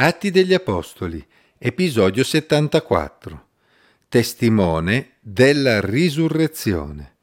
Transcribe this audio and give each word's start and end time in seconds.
Atti 0.00 0.30
degli 0.30 0.54
Apostoli, 0.54 1.26
episodio 1.58 2.22
74. 2.22 3.46
Testimone 4.08 5.14
della 5.18 5.80
risurrezione. 5.80 7.16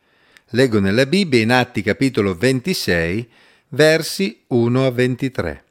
Leggo 0.49 0.81
nella 0.81 1.05
Bibbia 1.05 1.39
in 1.39 1.53
Atti 1.53 1.81
capitolo 1.81 2.35
26, 2.35 3.29
versi 3.69 4.43
1 4.47 4.85
a 4.85 4.91
23. 4.91 5.63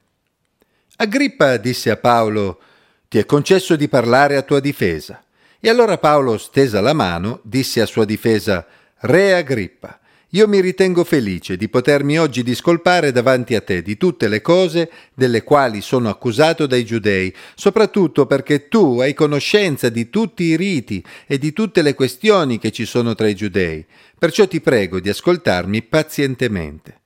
Agrippa 0.96 1.58
disse 1.58 1.90
a 1.90 1.98
Paolo, 1.98 2.58
ti 3.06 3.18
è 3.18 3.26
concesso 3.26 3.76
di 3.76 3.86
parlare 3.86 4.36
a 4.36 4.42
tua 4.42 4.60
difesa. 4.60 5.22
E 5.60 5.68
allora 5.68 5.98
Paolo, 5.98 6.38
stesa 6.38 6.80
la 6.80 6.94
mano, 6.94 7.40
disse 7.42 7.82
a 7.82 7.86
sua 7.86 8.06
difesa, 8.06 8.66
Re 9.00 9.34
Agrippa, 9.34 10.00
io 10.34 10.48
mi 10.48 10.60
ritengo 10.60 11.04
felice 11.04 11.56
di 11.56 11.68
potermi 11.68 12.18
oggi 12.18 12.42
discolpare 12.42 13.12
davanti 13.12 13.54
a 13.54 13.60
te 13.60 13.82
di 13.82 13.96
tutte 13.96 14.26
le 14.26 14.42
cose 14.42 14.90
delle 15.14 15.44
quali 15.44 15.80
sono 15.80 16.08
accusato 16.08 16.66
dai 16.66 16.84
giudei, 16.84 17.32
soprattutto 17.54 18.26
perché 18.26 18.66
tu 18.66 18.98
hai 18.98 19.14
conoscenza 19.14 19.88
di 19.88 20.10
tutti 20.10 20.42
i 20.42 20.56
riti 20.56 21.04
e 21.28 21.38
di 21.38 21.52
tutte 21.52 21.82
le 21.82 21.94
questioni 21.94 22.58
che 22.58 22.72
ci 22.72 22.84
sono 22.84 23.14
tra 23.14 23.28
i 23.28 23.36
giudei. 23.36 23.86
Perciò 24.18 24.48
ti 24.48 24.60
prego 24.60 24.98
di 24.98 25.08
ascoltarmi 25.08 25.82
pazientemente. 25.82 27.02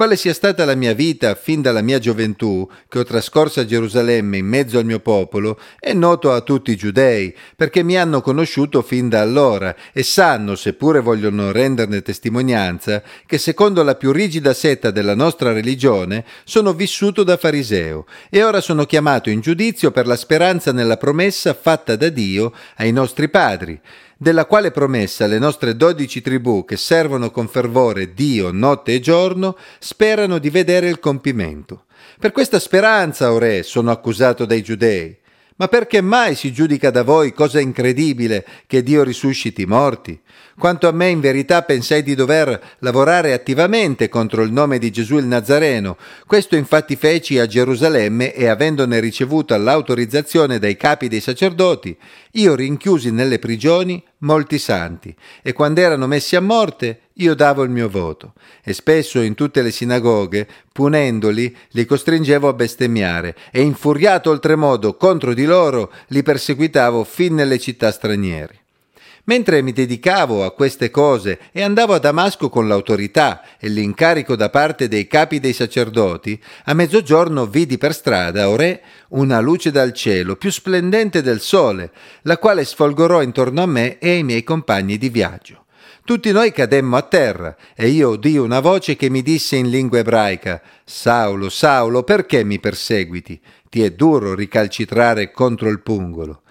Quale 0.00 0.16
sia 0.16 0.32
stata 0.32 0.64
la 0.64 0.74
mia 0.74 0.94
vita 0.94 1.34
fin 1.34 1.60
dalla 1.60 1.82
mia 1.82 1.98
gioventù, 1.98 2.66
che 2.88 3.00
ho 3.00 3.04
trascorso 3.04 3.60
a 3.60 3.66
Gerusalemme 3.66 4.38
in 4.38 4.46
mezzo 4.46 4.78
al 4.78 4.86
mio 4.86 5.00
popolo, 5.00 5.58
è 5.78 5.92
noto 5.92 6.32
a 6.32 6.40
tutti 6.40 6.70
i 6.70 6.76
giudei, 6.76 7.36
perché 7.54 7.82
mi 7.82 7.98
hanno 7.98 8.22
conosciuto 8.22 8.80
fin 8.80 9.10
da 9.10 9.20
allora 9.20 9.76
e 9.92 10.02
sanno, 10.02 10.54
seppure 10.54 11.00
vogliono 11.00 11.52
renderne 11.52 12.00
testimonianza, 12.00 13.02
che 13.26 13.36
secondo 13.36 13.82
la 13.82 13.94
più 13.94 14.10
rigida 14.10 14.54
setta 14.54 14.90
della 14.90 15.14
nostra 15.14 15.52
religione 15.52 16.24
sono 16.44 16.72
vissuto 16.72 17.22
da 17.22 17.36
fariseo 17.36 18.06
e 18.30 18.42
ora 18.42 18.62
sono 18.62 18.86
chiamato 18.86 19.28
in 19.28 19.42
giudizio 19.42 19.90
per 19.90 20.06
la 20.06 20.16
speranza 20.16 20.72
nella 20.72 20.96
promessa 20.96 21.52
fatta 21.52 21.94
da 21.96 22.08
Dio 22.08 22.54
ai 22.76 22.90
nostri 22.90 23.28
padri 23.28 23.78
della 24.22 24.44
quale 24.44 24.70
promessa 24.70 25.26
le 25.26 25.38
nostre 25.38 25.74
dodici 25.76 26.20
tribù 26.20 26.66
che 26.66 26.76
servono 26.76 27.30
con 27.30 27.48
fervore 27.48 28.12
Dio 28.12 28.52
notte 28.52 28.92
e 28.92 29.00
giorno 29.00 29.56
sperano 29.78 30.36
di 30.36 30.50
vedere 30.50 30.90
il 30.90 31.00
compimento. 31.00 31.84
Per 32.18 32.30
questa 32.30 32.58
speranza, 32.58 33.32
o 33.32 33.38
re, 33.38 33.62
sono 33.62 33.90
accusato 33.90 34.44
dai 34.44 34.62
giudei. 34.62 35.16
Ma 35.56 35.68
perché 35.68 36.02
mai 36.02 36.34
si 36.34 36.52
giudica 36.52 36.90
da 36.90 37.02
voi 37.02 37.32
cosa 37.32 37.60
incredibile 37.60 38.46
che 38.66 38.82
Dio 38.82 39.04
risusciti 39.04 39.62
i 39.62 39.66
morti? 39.66 40.20
Quanto 40.58 40.86
a 40.86 40.92
me 40.92 41.08
in 41.08 41.20
verità 41.20 41.62
pensai 41.62 42.02
di 42.02 42.14
dover 42.14 42.76
lavorare 42.80 43.32
attivamente 43.32 44.10
contro 44.10 44.42
il 44.42 44.52
nome 44.52 44.78
di 44.78 44.90
Gesù 44.90 45.16
il 45.16 45.24
Nazareno. 45.24 45.96
Questo 46.26 46.56
infatti 46.56 46.94
feci 46.96 47.38
a 47.38 47.46
Gerusalemme 47.46 48.34
e 48.34 48.48
avendone 48.48 49.00
ricevuta 49.00 49.56
l'autorizzazione 49.56 50.58
dai 50.58 50.76
capi 50.76 51.08
dei 51.08 51.20
sacerdoti, 51.20 51.96
io 52.32 52.54
rinchiusi 52.54 53.10
nelle 53.10 53.38
prigioni 53.38 54.02
molti 54.20 54.58
santi 54.58 55.14
e 55.42 55.52
quando 55.52 55.80
erano 55.80 56.06
messi 56.06 56.36
a 56.36 56.40
morte 56.40 57.00
io 57.14 57.34
davo 57.34 57.62
il 57.62 57.70
mio 57.70 57.88
voto 57.88 58.32
e 58.62 58.72
spesso 58.72 59.20
in 59.20 59.34
tutte 59.34 59.62
le 59.62 59.70
sinagoghe, 59.70 60.46
punendoli, 60.72 61.54
li 61.70 61.84
costringevo 61.84 62.48
a 62.48 62.52
bestemmiare 62.52 63.36
e 63.50 63.60
infuriato 63.60 64.30
oltremodo 64.30 64.96
contro 64.96 65.34
di 65.34 65.44
loro 65.44 65.92
li 66.08 66.22
perseguitavo 66.22 67.04
fin 67.04 67.34
nelle 67.34 67.58
città 67.58 67.90
straniere. 67.90 68.59
Mentre 69.24 69.62
mi 69.62 69.72
dedicavo 69.72 70.44
a 70.44 70.52
queste 70.52 70.90
cose 70.90 71.38
e 71.52 71.62
andavo 71.62 71.94
a 71.94 71.98
Damasco 71.98 72.48
con 72.48 72.66
l'autorità 72.66 73.42
e 73.58 73.68
l'incarico 73.68 74.34
da 74.34 74.48
parte 74.48 74.88
dei 74.88 75.06
capi 75.06 75.40
dei 75.40 75.52
sacerdoti, 75.52 76.40
a 76.64 76.74
mezzogiorno 76.74 77.46
vidi 77.46 77.78
per 77.78 77.94
strada, 77.94 78.48
o 78.48 78.56
re, 78.56 78.82
una 79.10 79.40
luce 79.40 79.70
dal 79.70 79.92
cielo 79.92 80.36
più 80.36 80.50
splendente 80.50 81.22
del 81.22 81.40
sole, 81.40 81.92
la 82.22 82.38
quale 82.38 82.64
sfolgorò 82.64 83.22
intorno 83.22 83.62
a 83.62 83.66
me 83.66 83.98
e 83.98 84.10
ai 84.10 84.22
miei 84.22 84.42
compagni 84.42 84.96
di 84.96 85.10
viaggio. 85.10 85.64
Tutti 86.04 86.32
noi 86.32 86.50
cademmo 86.50 86.96
a 86.96 87.02
terra 87.02 87.56
e 87.76 87.88
io 87.88 88.10
udii 88.10 88.38
una 88.38 88.60
voce 88.60 88.96
che 88.96 89.10
mi 89.10 89.22
disse 89.22 89.56
in 89.56 89.70
lingua 89.70 89.98
ebraica 89.98 90.60
Saulo, 90.82 91.48
Saulo, 91.50 92.02
perché 92.02 92.42
mi 92.42 92.58
perseguiti? 92.58 93.40
Ti 93.68 93.82
è 93.84 93.92
duro 93.92 94.34
ricalcitrare 94.34 95.30
contro 95.30 95.68
il 95.68 95.80
pungolo. 95.80 96.42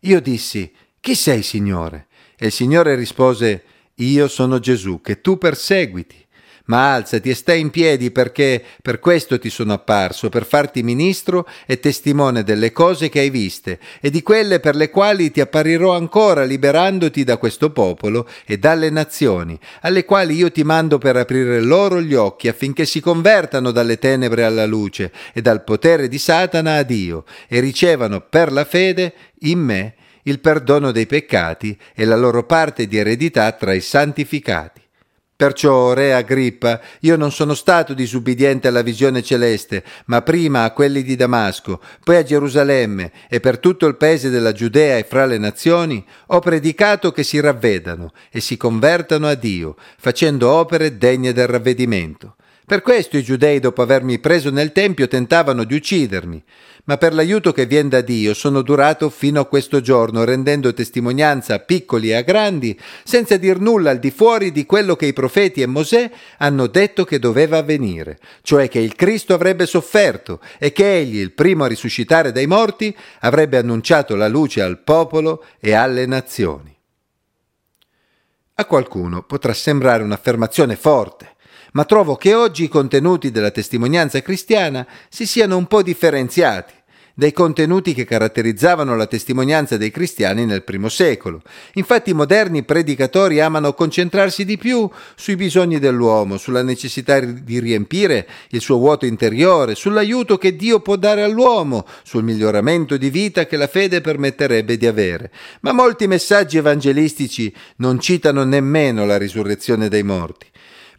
Io 0.00 0.20
dissi 0.20 0.70
Chi 1.02 1.14
sei, 1.14 1.42
Signore? 1.42 2.08
E 2.36 2.46
il 2.46 2.52
Signore 2.52 2.94
rispose, 2.94 3.62
Io 3.94 4.28
sono 4.28 4.58
Gesù, 4.58 5.00
che 5.00 5.22
tu 5.22 5.38
perseguiti. 5.38 6.26
Ma 6.66 6.92
alzati 6.92 7.30
e 7.30 7.34
stai 7.34 7.58
in 7.58 7.70
piedi 7.70 8.10
perché 8.10 8.62
per 8.82 9.00
questo 9.00 9.38
ti 9.38 9.48
sono 9.48 9.72
apparso, 9.72 10.28
per 10.28 10.44
farti 10.44 10.82
ministro 10.82 11.48
e 11.66 11.80
testimone 11.80 12.44
delle 12.44 12.70
cose 12.70 13.08
che 13.08 13.20
hai 13.20 13.30
viste 13.30 13.80
e 14.00 14.10
di 14.10 14.22
quelle 14.22 14.60
per 14.60 14.76
le 14.76 14.90
quali 14.90 15.30
ti 15.30 15.40
apparirò 15.40 15.96
ancora 15.96 16.44
liberandoti 16.44 17.24
da 17.24 17.38
questo 17.38 17.72
popolo 17.72 18.28
e 18.44 18.58
dalle 18.58 18.90
nazioni, 18.90 19.58
alle 19.80 20.04
quali 20.04 20.34
io 20.34 20.52
ti 20.52 20.62
mando 20.62 20.98
per 20.98 21.16
aprire 21.16 21.60
loro 21.60 22.00
gli 22.02 22.14
occhi 22.14 22.46
affinché 22.46 22.84
si 22.84 23.00
convertano 23.00 23.70
dalle 23.72 23.98
tenebre 23.98 24.44
alla 24.44 24.66
luce 24.66 25.10
e 25.32 25.40
dal 25.40 25.64
potere 25.64 26.08
di 26.08 26.18
Satana 26.18 26.76
a 26.76 26.82
Dio 26.82 27.24
e 27.48 27.58
ricevano 27.58 28.20
per 28.20 28.52
la 28.52 28.66
fede 28.66 29.14
in 29.40 29.58
me 29.58 29.94
il 30.24 30.40
perdono 30.40 30.92
dei 30.92 31.06
peccati 31.06 31.78
e 31.94 32.04
la 32.04 32.16
loro 32.16 32.44
parte 32.44 32.86
di 32.86 32.96
eredità 32.96 33.52
tra 33.52 33.72
i 33.72 33.80
santificati. 33.80 34.80
Perciò, 35.40 35.94
re 35.94 36.12
Agrippa, 36.12 36.78
io 37.00 37.16
non 37.16 37.32
sono 37.32 37.54
stato 37.54 37.94
disubbidiente 37.94 38.68
alla 38.68 38.82
visione 38.82 39.22
celeste, 39.22 39.82
ma 40.04 40.20
prima 40.20 40.64
a 40.64 40.72
quelli 40.72 41.02
di 41.02 41.16
Damasco, 41.16 41.80
poi 42.04 42.16
a 42.16 42.22
Gerusalemme 42.22 43.10
e 43.26 43.40
per 43.40 43.58
tutto 43.58 43.86
il 43.86 43.96
paese 43.96 44.28
della 44.28 44.52
Giudea 44.52 44.98
e 44.98 45.06
fra 45.08 45.24
le 45.24 45.38
nazioni, 45.38 46.04
ho 46.26 46.40
predicato 46.40 47.10
che 47.10 47.22
si 47.22 47.40
ravvedano 47.40 48.12
e 48.30 48.40
si 48.40 48.58
convertano 48.58 49.28
a 49.28 49.34
Dio, 49.34 49.76
facendo 49.96 50.50
opere 50.50 50.98
degne 50.98 51.32
del 51.32 51.46
ravvedimento. 51.46 52.34
Per 52.70 52.82
questo 52.82 53.16
i 53.16 53.24
giudei, 53.24 53.58
dopo 53.58 53.82
avermi 53.82 54.20
preso 54.20 54.48
nel 54.52 54.70
Tempio, 54.70 55.08
tentavano 55.08 55.64
di 55.64 55.74
uccidermi, 55.74 56.40
ma 56.84 56.98
per 56.98 57.12
l'aiuto 57.14 57.52
che 57.52 57.66
vien 57.66 57.88
da 57.88 58.00
Dio 58.00 58.32
sono 58.32 58.62
durato 58.62 59.10
fino 59.10 59.40
a 59.40 59.46
questo 59.46 59.80
giorno, 59.80 60.22
rendendo 60.22 60.72
testimonianza 60.72 61.54
a 61.54 61.58
piccoli 61.58 62.10
e 62.10 62.14
a 62.14 62.20
grandi, 62.20 62.78
senza 63.02 63.36
dir 63.38 63.58
nulla 63.58 63.90
al 63.90 63.98
di 63.98 64.12
fuori 64.12 64.52
di 64.52 64.66
quello 64.66 64.94
che 64.94 65.06
i 65.06 65.12
profeti 65.12 65.62
e 65.62 65.66
Mosè 65.66 66.08
hanno 66.38 66.68
detto 66.68 67.04
che 67.04 67.18
doveva 67.18 67.58
avvenire, 67.58 68.20
cioè 68.42 68.68
che 68.68 68.78
il 68.78 68.94
Cristo 68.94 69.34
avrebbe 69.34 69.66
sofferto 69.66 70.38
e 70.56 70.70
che 70.70 70.96
egli, 70.96 71.18
il 71.18 71.32
primo 71.32 71.64
a 71.64 71.66
risuscitare 71.66 72.30
dai 72.30 72.46
morti, 72.46 72.96
avrebbe 73.22 73.56
annunciato 73.56 74.14
la 74.14 74.28
luce 74.28 74.62
al 74.62 74.78
popolo 74.78 75.44
e 75.58 75.72
alle 75.72 76.06
nazioni. 76.06 76.72
A 78.54 78.64
qualcuno 78.64 79.24
potrà 79.24 79.52
sembrare 79.54 80.04
un'affermazione 80.04 80.76
forte, 80.76 81.34
ma 81.72 81.84
trovo 81.84 82.16
che 82.16 82.34
oggi 82.34 82.64
i 82.64 82.68
contenuti 82.68 83.30
della 83.30 83.50
testimonianza 83.50 84.20
cristiana 84.22 84.86
si 85.08 85.26
siano 85.26 85.56
un 85.56 85.66
po' 85.66 85.82
differenziati 85.82 86.78
dai 87.20 87.32
contenuti 87.34 87.92
che 87.92 88.06
caratterizzavano 88.06 88.96
la 88.96 89.06
testimonianza 89.06 89.76
dei 89.76 89.90
cristiani 89.90 90.46
nel 90.46 90.62
primo 90.62 90.88
secolo. 90.88 91.42
Infatti 91.74 92.10
i 92.10 92.14
moderni 92.14 92.62
predicatori 92.62 93.40
amano 93.40 93.74
concentrarsi 93.74 94.46
di 94.46 94.56
più 94.56 94.88
sui 95.16 95.36
bisogni 95.36 95.78
dell'uomo, 95.78 96.38
sulla 96.38 96.62
necessità 96.62 97.20
di 97.20 97.60
riempire 97.60 98.26
il 98.50 98.62
suo 98.62 98.78
vuoto 98.78 99.04
interiore, 99.04 99.74
sull'aiuto 99.74 100.38
che 100.38 100.56
Dio 100.56 100.80
può 100.80 100.96
dare 100.96 101.22
all'uomo, 101.22 101.86
sul 102.04 102.24
miglioramento 102.24 102.96
di 102.96 103.10
vita 103.10 103.44
che 103.44 103.58
la 103.58 103.66
fede 103.66 104.00
permetterebbe 104.00 104.78
di 104.78 104.86
avere. 104.86 105.30
Ma 105.60 105.72
molti 105.72 106.06
messaggi 106.06 106.56
evangelistici 106.56 107.52
non 107.76 108.00
citano 108.00 108.44
nemmeno 108.44 109.04
la 109.04 109.18
risurrezione 109.18 109.88
dei 109.88 110.02
morti. 110.02 110.49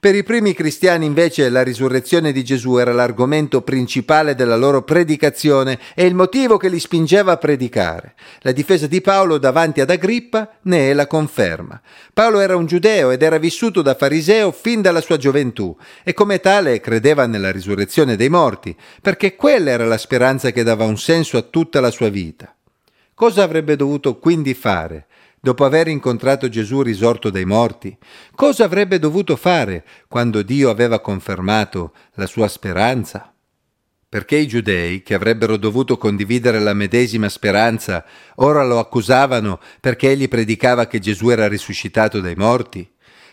Per 0.02 0.16
i 0.16 0.24
primi 0.24 0.56
cristiani 0.56 1.06
invece 1.06 1.48
la 1.50 1.62
risurrezione 1.62 2.32
di 2.32 2.44
Gesù 2.44 2.78
era 2.78 2.92
l'argomento 2.92 3.62
principale 3.62 4.34
della 4.34 4.56
loro 4.56 4.82
predicazione 4.82 5.78
e 5.94 6.08
il 6.08 6.16
motivo 6.16 6.58
che 6.58 6.70
li 6.70 6.80
spingeva 6.80 7.34
a 7.34 7.38
predicare. 7.38 8.16
La 8.40 8.52
difesa 8.52 8.88
di 8.88 9.00
Paolo 9.00 9.38
davanti 9.38 9.80
ad 9.80 9.92
Agrippa 9.92 10.58
ne 10.64 10.90
è 10.90 10.94
la 10.94 11.06
conferma. 11.06 11.80
Paolo 12.14 12.40
era 12.40 12.56
un 12.56 12.66
giudeo 12.66 13.12
ed 13.12 13.22
era 13.22 13.38
vissuto 13.38 13.84
da 13.84 13.94
fariseo 13.94 14.52
fin 14.52 14.82
dalla 14.82 15.02
sua 15.02 15.18
gioventù 15.18 15.78
e 16.04 16.16
come 16.16 16.40
tale 16.40 16.80
credeva 16.80 17.28
nella 17.28 17.52
risurrezione 17.52 18.16
dei 18.16 18.30
morti, 18.30 18.76
perché 19.04 19.36
quella 19.36 19.70
era 19.70 19.86
la 19.86 20.00
speranza 20.00 20.50
che 20.50 20.64
dava 20.64 20.84
un 20.84 20.98
senso 20.98 21.38
a 21.38 21.44
tutta 21.44 21.80
la 21.80 21.92
sua 21.92 22.10
vita. 22.10 22.52
Cosa 23.14 23.44
avrebbe 23.44 23.76
dovuto 23.76 24.18
quindi 24.18 24.56
fare? 24.56 25.06
Dopo 25.42 25.66
aver 25.66 25.88
incontrato 25.88 26.48
Gesù 26.48 26.84
risorto 26.84 27.32
dai 27.32 27.46
morti? 27.46 27.98
Cosa 28.36 28.64
avrebbe 28.64 29.00
dovuto 29.00 29.36
fare 29.36 29.84
quando 30.08 30.44
Dio 30.44 30.70
aveva 30.70 31.02
confermato 31.02 31.94
la 32.14 32.28
sua 32.28 32.48
speranza? 32.48 33.34
Perché 34.08 34.36
i 34.36 34.48
giudei, 34.48 35.04
che 35.04 35.14
avrebbero 35.14 35.58
dovuto 35.58 35.98
condividere 35.98 36.60
la 36.60 36.74
medesima 36.74 37.30
speranza, 37.30 38.06
ora 38.36 38.64
lo 38.64 38.78
accusavano 38.78 39.60
perché 39.80 40.12
egli 40.12 40.28
predicava 40.28 40.86
che 40.86 41.00
Gesù 41.00 41.30
era 41.30 41.48
risuscitato 41.48 42.20
dai 42.20 42.36
morti? 42.36 42.90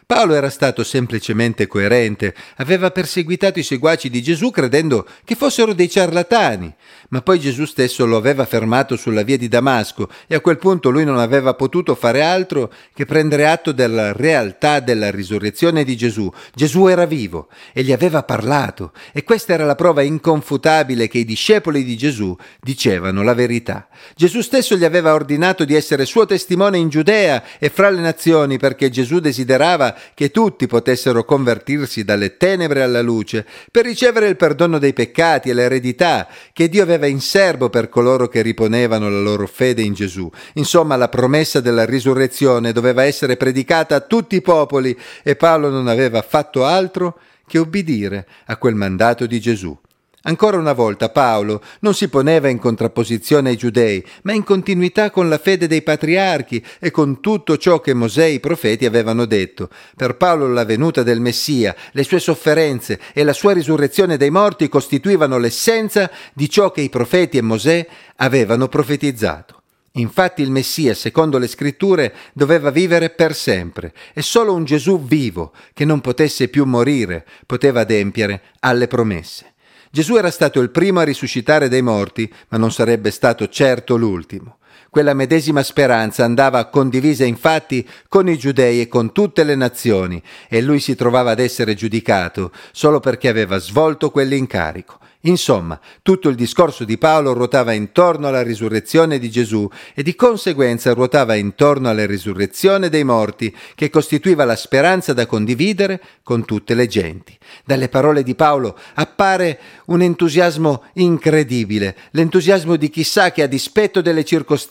Paolo 0.08 0.32
era 0.32 0.49
stato 0.49 0.84
semplicemente 0.84 1.66
coerente, 1.66 2.34
aveva 2.56 2.90
perseguitato 2.90 3.58
i 3.58 3.62
seguaci 3.62 4.08
di 4.08 4.22
Gesù 4.22 4.50
credendo 4.50 5.06
che 5.22 5.34
fossero 5.34 5.75
dei 5.75 5.90
ciarlatani, 5.90 6.75
ma 7.10 7.20
poi 7.20 7.38
Gesù 7.38 7.66
stesso 7.66 8.06
lo 8.06 8.16
aveva 8.16 8.46
fermato 8.46 8.96
sulla 8.96 9.20
via 9.20 9.37
di 9.37 9.49
Damasco 9.49 10.08
e 10.26 10.34
a 10.34 10.40
quel 10.40 10.56
punto 10.56 10.88
lui 10.88 11.05
non 11.05 11.19
aveva 11.19 11.52
potuto 11.52 11.94
fare 11.94 12.22
altro 12.22 12.72
che 12.94 13.05
prendere 13.05 13.49
atto 13.49 13.72
della 13.72 14.14
realtà 14.14 14.81
della 14.81 15.10
risurrezione 15.10 15.84
di 15.84 15.94
Gesù. 15.94 16.32
Gesù 16.54 16.87
era 16.87 17.04
vivo 17.04 17.49
e 17.75 17.82
gli 17.82 17.93
aveva 17.93 18.22
parlato 18.22 18.93
e 19.12 19.25
questa 19.25 19.52
era 19.52 19.66
la 19.66 19.75
prova 19.75 20.00
inconfutabile 20.00 21.06
che 21.06 21.19
i 21.19 21.26
discepoli 21.26 21.84
di 21.84 21.99
Gesù 21.99 22.34
dicevano 22.62 23.22
la 23.22 23.34
verità. 23.34 23.88
Gesù 24.16 24.40
stesso 24.40 24.75
gli 24.75 24.87
aveva 24.87 25.12
ordinato 25.12 25.66
di 25.66 25.75
essere 25.75 26.06
suo 26.06 26.25
testimone 26.25 26.78
in 26.78 26.88
Giudea 26.88 27.43
e 27.58 27.69
fra 27.69 27.90
le 27.90 28.00
nazioni 28.00 28.56
perché 28.56 28.88
Gesù 28.88 29.19
desiderava 29.19 29.96
che 30.14 30.30
tutti 30.30 30.66
potessero 30.66 31.24
convertirsi 31.24 32.04
dalle 32.04 32.36
tenebre 32.36 32.82
alla 32.82 33.02
luce 33.02 33.46
per 33.70 33.84
ricevere 33.84 34.28
il 34.28 34.36
perdono 34.36 34.78
dei 34.78 34.92
peccati 34.92 35.50
e 35.50 35.54
l'eredità 35.54 36.28
che 36.52 36.68
Dio 36.68 36.82
aveva 36.82 37.06
in 37.06 37.20
serbo 37.20 37.70
per 37.70 37.88
coloro 37.88 38.28
che 38.28 38.42
riponevano 38.42 39.08
la 39.08 39.20
loro 39.20 39.46
fede 39.46 39.82
in 39.82 39.94
Gesù. 39.94 40.30
Insomma, 40.54 40.96
la 40.96 41.08
promessa 41.08 41.60
della 41.60 41.84
risurrezione 41.84 42.72
doveva 42.72 43.04
essere 43.04 43.36
predicata 43.36 43.94
a 43.96 44.00
tutti 44.00 44.36
i 44.36 44.42
popoli 44.42 44.98
e 45.22 45.36
Paolo 45.36 45.68
non 45.70 45.88
aveva 45.88 46.22
fatto 46.22 46.64
altro 46.64 47.18
che 47.46 47.58
obbedire 47.58 48.26
a 48.46 48.56
quel 48.56 48.74
mandato 48.74 49.26
di 49.26 49.40
Gesù. 49.40 49.76
Ancora 50.22 50.56
una 50.56 50.72
volta 50.72 51.10
Paolo 51.10 51.62
non 51.80 51.94
si 51.94 52.08
poneva 52.08 52.48
in 52.48 52.58
contrapposizione 52.58 53.50
ai 53.50 53.56
giudei, 53.56 54.04
ma 54.22 54.32
in 54.32 54.42
continuità 54.42 55.10
con 55.10 55.28
la 55.28 55.38
fede 55.38 55.68
dei 55.68 55.82
patriarchi 55.82 56.64
e 56.80 56.90
con 56.90 57.20
tutto 57.20 57.56
ciò 57.56 57.80
che 57.80 57.94
Mosè 57.94 58.24
e 58.24 58.32
i 58.32 58.40
profeti 58.40 58.84
avevano 58.84 59.26
detto. 59.26 59.68
Per 59.94 60.16
Paolo 60.16 60.48
la 60.48 60.64
venuta 60.64 61.04
del 61.04 61.20
Messia, 61.20 61.74
le 61.92 62.02
sue 62.02 62.18
sofferenze 62.18 62.98
e 63.12 63.22
la 63.22 63.32
sua 63.32 63.52
risurrezione 63.52 64.16
dai 64.16 64.30
morti 64.30 64.68
costituivano 64.68 65.38
l'essenza 65.38 66.10
di 66.34 66.50
ciò 66.50 66.72
che 66.72 66.80
i 66.80 66.88
profeti 66.88 67.38
e 67.38 67.42
Mosè 67.42 67.86
avevano 68.16 68.66
profetizzato. 68.66 69.62
Infatti 69.92 70.42
il 70.42 70.50
Messia, 70.50 70.94
secondo 70.94 71.38
le 71.38 71.46
scritture, 71.46 72.12
doveva 72.32 72.70
vivere 72.70 73.10
per 73.10 73.34
sempre 73.36 73.92
e 74.12 74.22
solo 74.22 74.52
un 74.52 74.64
Gesù 74.64 75.04
vivo, 75.04 75.52
che 75.72 75.84
non 75.84 76.00
potesse 76.00 76.48
più 76.48 76.64
morire, 76.64 77.24
poteva 77.46 77.80
adempiere 77.80 78.42
alle 78.60 78.88
promesse. 78.88 79.54
Gesù 79.90 80.17
era 80.17 80.31
stato 80.31 80.61
il 80.61 80.70
primo 80.70 81.00
a 81.00 81.05
risuscitare 81.05 81.69
dai 81.69 81.82
morti, 81.82 82.32
ma 82.49 82.58
non 82.58 82.70
sarebbe 82.70 83.11
stato 83.11 83.49
certo 83.49 83.96
l'ultimo. 83.96 84.58
Quella 84.90 85.14
medesima 85.14 85.62
speranza 85.62 86.25
andava 86.25 86.66
condivisa 86.66 87.25
infatti 87.25 87.86
con 88.08 88.28
i 88.28 88.38
giudei 88.38 88.80
e 88.80 88.88
con 88.88 89.12
tutte 89.12 89.44
le 89.44 89.54
nazioni, 89.54 90.22
e 90.48 90.62
lui 90.62 90.80
si 90.80 90.94
trovava 90.94 91.32
ad 91.32 91.40
essere 91.40 91.75
giudicato 91.75 92.52
solo 92.72 92.98
perché 92.98 93.28
aveva 93.28 93.58
svolto 93.58 94.10
quell'incarico. 94.10 94.98
Insomma, 95.22 95.80
tutto 96.02 96.28
il 96.28 96.36
discorso 96.36 96.84
di 96.84 96.96
Paolo 96.96 97.32
ruotava 97.32 97.72
intorno 97.72 98.28
alla 98.28 98.42
risurrezione 98.42 99.19
di 99.19 99.28
Gesù 99.28 99.69
e 99.92 100.04
di 100.04 100.14
conseguenza 100.14 100.92
ruotava 100.92 101.34
intorno 101.34 101.88
alla 101.88 102.06
risurrezione 102.06 102.88
dei 102.88 103.02
morti, 103.02 103.54
che 103.75 103.90
costituiva 103.90 104.44
la 104.44 104.54
speranza 104.54 105.12
da 105.12 105.26
condividere 105.26 106.00
con 106.22 106.44
tutte 106.44 106.75
le 106.75 106.86
genti. 106.86 107.36
Dalle 107.64 107.88
parole 107.88 108.22
di 108.22 108.36
Paolo 108.36 108.78
appare 108.94 109.58
un 109.86 110.02
entusiasmo 110.02 110.84
incredibile, 110.94 111.96
l'entusiasmo 112.12 112.76
di 112.76 112.88
chissà 112.88 113.32
che 113.32 113.42
a 113.42 113.48
dispetto 113.48 114.00
delle 114.00 114.25
circostanze 114.25 114.67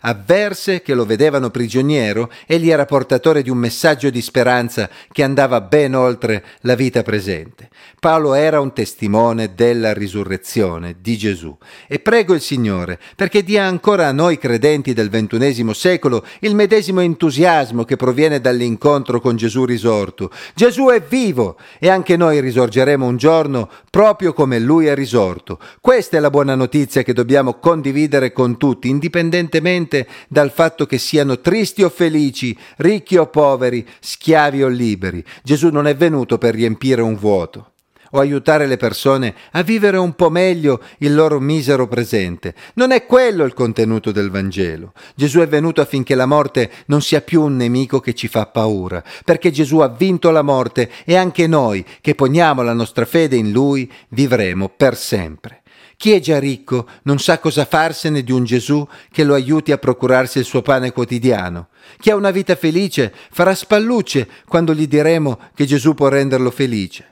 avverse 0.00 0.82
che 0.82 0.94
lo 0.94 1.04
vedevano 1.04 1.50
prigioniero, 1.50 2.30
egli 2.46 2.70
era 2.70 2.84
portatore 2.84 3.42
di 3.42 3.50
un 3.50 3.58
messaggio 3.58 4.10
di 4.10 4.22
speranza 4.22 4.88
che 5.10 5.22
andava 5.22 5.60
ben 5.60 5.94
oltre 5.94 6.44
la 6.60 6.74
vita 6.74 7.02
presente. 7.02 7.68
Paolo 7.98 8.34
era 8.34 8.60
un 8.60 8.72
testimone 8.72 9.54
del 9.54 9.72
della 9.72 9.92
risurrezione 9.92 10.96
di 11.00 11.16
Gesù. 11.16 11.56
E 11.88 11.98
prego 11.98 12.34
il 12.34 12.40
Signore 12.40 12.98
perché 13.16 13.42
dia 13.42 13.64
ancora 13.64 14.06
a 14.06 14.12
noi 14.12 14.38
credenti 14.38 14.92
del 14.92 15.08
ventunesimo 15.08 15.72
secolo 15.72 16.24
il 16.40 16.54
medesimo 16.54 17.00
entusiasmo 17.00 17.84
che 17.84 17.96
proviene 17.96 18.40
dall'incontro 18.40 19.20
con 19.20 19.36
Gesù 19.36 19.64
risorto. 19.64 20.30
Gesù 20.54 20.86
è 20.88 21.00
vivo 21.00 21.58
e 21.78 21.88
anche 21.88 22.16
noi 22.16 22.40
risorgeremo 22.40 23.06
un 23.06 23.16
giorno 23.16 23.68
proprio 23.90 24.32
come 24.32 24.58
Lui 24.58 24.86
è 24.86 24.94
risorto. 24.94 25.58
Questa 25.80 26.16
è 26.16 26.20
la 26.20 26.30
buona 26.30 26.54
notizia 26.54 27.02
che 27.02 27.12
dobbiamo 27.12 27.54
condividere 27.54 28.32
con 28.32 28.56
tutti, 28.58 28.88
indipendentemente 29.22 30.06
dal 30.28 30.50
fatto 30.50 30.84
che 30.86 30.98
siano 30.98 31.40
tristi 31.40 31.82
o 31.82 31.88
felici, 31.88 32.56
ricchi 32.76 33.16
o 33.16 33.26
poveri, 33.26 33.86
schiavi 34.00 34.62
o 34.62 34.68
liberi. 34.68 35.24
Gesù 35.42 35.68
non 35.68 35.86
è 35.86 35.94
venuto 35.94 36.38
per 36.38 36.54
riempire 36.54 37.00
un 37.00 37.16
vuoto 37.16 37.68
o 38.14 38.18
aiutare 38.18 38.66
le 38.66 38.76
persone 38.76 39.34
a 39.52 39.62
vivere 39.62 39.96
un 39.96 40.12
po' 40.12 40.28
meglio 40.28 40.82
il 40.98 41.14
loro 41.14 41.40
misero 41.40 41.88
presente. 41.88 42.54
Non 42.74 42.90
è 42.90 43.06
quello 43.06 43.44
il 43.44 43.54
contenuto 43.54 44.12
del 44.12 44.30
Vangelo. 44.30 44.92
Gesù 45.14 45.38
è 45.38 45.48
venuto 45.48 45.80
affinché 45.80 46.14
la 46.14 46.26
morte 46.26 46.70
non 46.86 47.00
sia 47.00 47.22
più 47.22 47.40
un 47.42 47.56
nemico 47.56 48.00
che 48.00 48.12
ci 48.12 48.28
fa 48.28 48.44
paura, 48.44 49.02
perché 49.24 49.50
Gesù 49.50 49.78
ha 49.78 49.88
vinto 49.88 50.30
la 50.30 50.42
morte 50.42 50.90
e 51.06 51.16
anche 51.16 51.46
noi, 51.46 51.82
che 52.02 52.14
poniamo 52.14 52.60
la 52.60 52.74
nostra 52.74 53.06
fede 53.06 53.36
in 53.36 53.50
Lui, 53.50 53.90
vivremo 54.10 54.68
per 54.68 54.94
sempre. 54.94 55.61
Chi 56.02 56.10
è 56.10 56.18
già 56.18 56.40
ricco 56.40 56.88
non 57.04 57.20
sa 57.20 57.38
cosa 57.38 57.64
farsene 57.64 58.24
di 58.24 58.32
un 58.32 58.42
Gesù 58.42 58.84
che 59.12 59.22
lo 59.22 59.34
aiuti 59.34 59.70
a 59.70 59.78
procurarsi 59.78 60.38
il 60.40 60.44
suo 60.44 60.60
pane 60.60 60.90
quotidiano. 60.90 61.68
Chi 62.00 62.10
ha 62.10 62.16
una 62.16 62.32
vita 62.32 62.56
felice 62.56 63.14
farà 63.30 63.54
spallucce 63.54 64.28
quando 64.48 64.74
gli 64.74 64.88
diremo 64.88 65.38
che 65.54 65.64
Gesù 65.64 65.94
può 65.94 66.08
renderlo 66.08 66.50
felice 66.50 67.06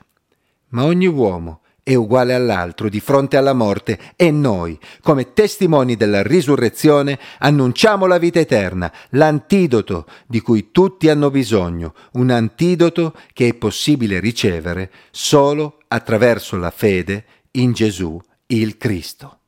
ma 0.71 0.83
ogni 0.83 1.07
uomo 1.07 1.61
è 1.81 1.95
uguale 1.95 2.33
all'altro 2.33 2.89
di 2.89 2.99
fronte 2.99 3.37
alla 3.37 3.53
morte 3.53 3.97
e 4.17 4.29
noi, 4.29 4.77
come 5.01 5.31
testimoni 5.31 5.95
della 5.95 6.21
risurrezione, 6.21 7.17
annunciamo 7.39 8.05
la 8.07 8.17
vita 8.17 8.39
eterna, 8.39 8.91
l'antidoto 9.11 10.05
di 10.27 10.41
cui 10.41 10.71
tutti 10.73 11.07
hanno 11.07 11.31
bisogno, 11.31 11.93
un 12.15 12.29
antidoto 12.29 13.15
che 13.31 13.47
è 13.47 13.53
possibile 13.53 14.19
ricevere 14.19 14.91
solo 15.11 15.77
attraverso 15.87 16.57
la 16.57 16.71
fede 16.71 17.23
in 17.51 17.71
Gesù 17.71 18.21
il 18.53 18.75
Cristo. 18.77 19.40